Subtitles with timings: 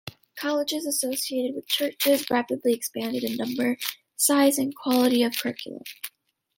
[0.35, 3.77] Colleges associated with churches rapidly expanded in number,
[4.15, 5.83] size and quality of curriculum.